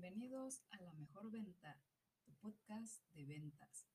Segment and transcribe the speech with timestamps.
[0.00, 1.78] Bienvenidos a La Mejor Venta,
[2.24, 3.86] tu podcast de ventas.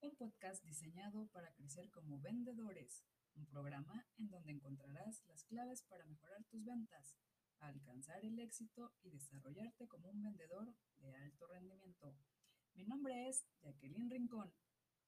[0.00, 3.04] Un podcast diseñado para crecer como vendedores.
[3.34, 7.14] Un programa en donde encontrarás las claves para mejorar tus ventas,
[7.58, 12.16] alcanzar el éxito y desarrollarte como un vendedor de alto rendimiento.
[12.72, 14.54] Mi nombre es Jacqueline Rincón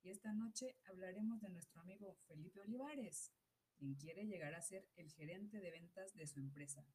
[0.03, 3.33] y esta noche hablaremos de nuestro amigo Felipe Olivares,
[3.79, 6.87] quien quiere llegar a ser el gerente de ventas de su empresa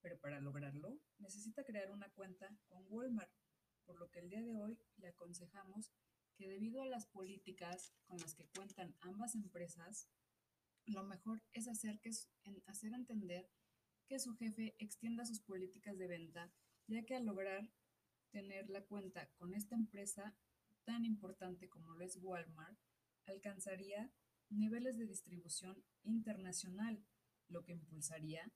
[0.00, 3.32] pero para lograrlo necesita crear una cuenta con Walmart,
[3.84, 5.92] por lo que el día de hoy le aconsejamos
[6.36, 10.08] que debido a las políticas con las que cuentan ambas empresas,
[10.86, 12.10] lo mejor es hacer, que,
[12.66, 13.50] hacer entender
[14.06, 16.52] que su jefe extienda sus políticas de venta,
[16.86, 17.68] ya que al lograr
[18.30, 20.36] tener la cuenta con esta empresa
[20.84, 22.78] tan importante como lo es Walmart,
[23.26, 24.10] alcanzaría
[24.48, 27.04] niveles de distribución internacional,
[27.48, 28.50] lo que impulsaría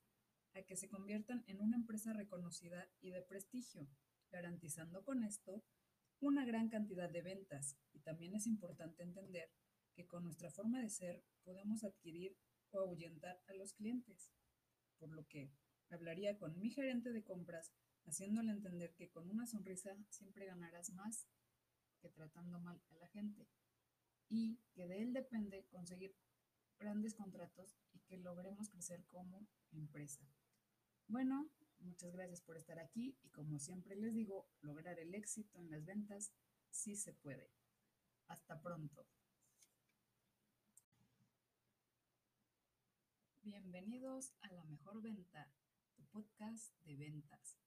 [0.55, 3.89] a que se conviertan en una empresa reconocida y de prestigio,
[4.31, 5.65] garantizando con esto
[6.21, 7.77] una gran cantidad de ventas.
[7.93, 9.51] Y también es importante entender
[9.95, 12.37] que con nuestra forma de ser podemos adquirir
[12.71, 14.33] o ahuyentar a los clientes.
[14.99, 15.53] Por lo que
[15.89, 17.73] hablaría con mi gerente de compras,
[18.05, 21.27] haciéndole entender que con una sonrisa siempre ganarás más
[22.01, 23.49] que tratando mal a la gente.
[24.29, 26.17] Y que de él depende conseguir
[26.79, 27.77] grandes contratos
[28.19, 30.27] logremos crecer como empresa.
[31.09, 35.71] Bueno, muchas gracias por estar aquí y como siempre les digo, lograr el éxito en
[35.71, 36.33] las ventas
[36.71, 37.51] sí se puede.
[38.29, 39.07] Hasta pronto.
[43.43, 45.53] Bienvenidos a La Mejor Venta,
[45.97, 47.59] tu podcast de ventas.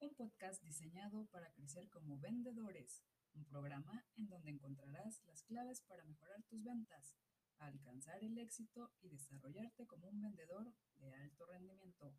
[0.00, 3.04] Un podcast diseñado para crecer como vendedores.
[3.34, 7.14] Un programa en donde encontrarás las claves para mejorar tus ventas,
[7.60, 12.14] alcanzar el éxito y desarrollarte como un vendedor de alto rendimiento.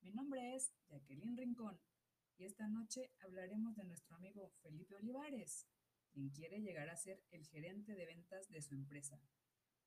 [0.00, 1.80] Mi nombre es Jacqueline Rincón
[2.36, 5.66] y esta noche hablaremos de nuestro amigo Felipe Olivares,
[6.10, 9.20] quien quiere llegar a ser el gerente de ventas de su empresa.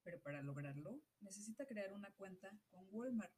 [0.03, 3.34] Pero para lograrlo necesita crear una cuenta con Walmart,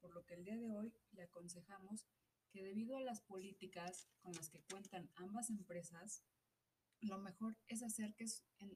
[0.00, 2.06] por lo que el día de hoy le aconsejamos
[2.50, 6.24] que debido a las políticas con las que cuentan ambas empresas,
[7.00, 8.26] lo mejor es hacer, que,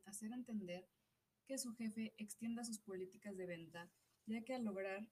[0.05, 0.89] hacer entender
[1.49, 3.91] que su jefe extienda sus políticas de venta,
[4.27, 5.09] ya que al lograr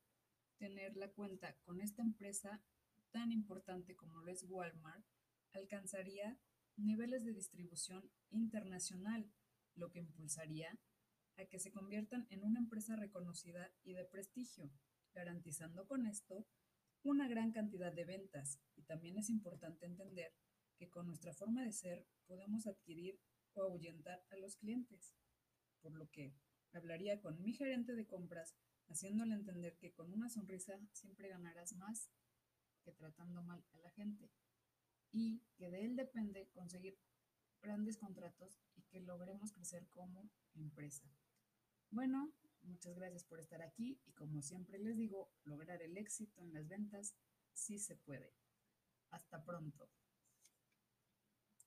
[0.59, 2.63] tener la cuenta con esta empresa
[3.11, 5.05] tan importante como lo es Walmart
[5.53, 6.39] alcanzaría
[6.77, 9.33] niveles de distribución internacional,
[9.75, 10.79] lo que impulsaría
[11.39, 14.71] a que se conviertan en una empresa reconocida y de prestigio,
[15.15, 16.47] garantizando con esto
[17.03, 18.61] una gran cantidad de ventas.
[18.75, 20.35] Y también es importante entender
[20.77, 23.19] que con nuestra forma de ser podemos adquirir
[23.55, 25.15] o ahuyentar a los clientes.
[25.87, 26.35] Por lo que
[26.73, 28.57] hablaría con mi gerente de compras
[28.89, 32.11] haciéndole entender que con una sonrisa siempre ganarás más
[32.83, 34.29] que tratando mal a la gente
[35.13, 36.99] y que de él depende conseguir
[37.63, 41.09] grandes contratos y que logremos crecer como empresa.
[41.91, 42.33] Bueno,
[42.63, 46.67] muchas gracias por estar aquí y como siempre les digo, lograr el éxito en las
[46.67, 47.15] ventas
[47.53, 48.35] sí se puede.
[49.11, 49.89] Hasta pronto.